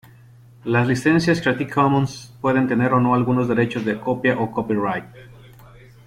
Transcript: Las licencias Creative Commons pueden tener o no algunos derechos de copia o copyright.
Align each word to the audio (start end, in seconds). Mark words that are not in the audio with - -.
Las 0.63 0.87
licencias 0.87 1.41
Creative 1.41 1.69
Commons 1.69 2.33
pueden 2.41 2.67
tener 2.67 2.91
o 2.91 2.99
no 2.99 3.13
algunos 3.13 3.47
derechos 3.47 3.85
de 3.85 3.99
copia 3.99 4.35
o 4.39 4.49
copyright. 4.51 5.05